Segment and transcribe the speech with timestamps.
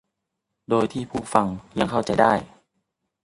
[0.69, 1.47] โดยที่ผู้ฟัง
[1.79, 2.33] ยังเข้าใจได้